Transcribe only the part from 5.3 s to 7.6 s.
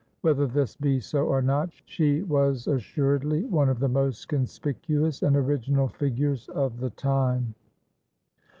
original figures of the time.